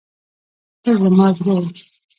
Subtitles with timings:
[0.83, 1.83] ته زما زړه یې.